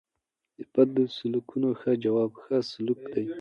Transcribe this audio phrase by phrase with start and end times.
[0.55, 3.27] د بدو سلوکو ښه جواب؛ ښه سلوک دئ.